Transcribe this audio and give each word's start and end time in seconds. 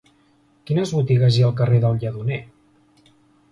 Quines 0.69 0.93
botigues 0.99 1.37
hi 1.37 1.45
ha 1.45 1.45
al 1.51 1.55
carrer 1.61 1.83
del 1.85 2.01
Lledoner? 2.01 2.43